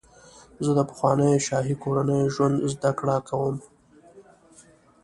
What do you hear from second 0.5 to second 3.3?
زه د پخوانیو شاهي کورنیو ژوند زدهکړه